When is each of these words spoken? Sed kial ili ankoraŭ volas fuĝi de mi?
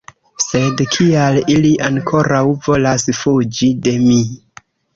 Sed 0.43 0.79
kial 0.95 1.37
ili 1.57 1.73
ankoraŭ 1.89 2.41
volas 2.71 3.07
fuĝi 3.21 3.73
de 3.87 3.97
mi? 4.11 4.21